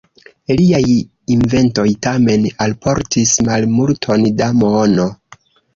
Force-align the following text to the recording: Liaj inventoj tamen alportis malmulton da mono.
Liaj 0.61 0.93
inventoj 1.35 1.87
tamen 2.07 2.49
alportis 2.67 3.37
malmulton 3.51 4.31
da 4.43 4.53
mono. 4.65 5.13